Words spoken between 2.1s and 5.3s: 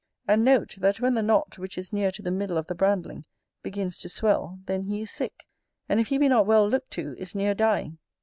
the middle of the brandling, begins to swell, then he is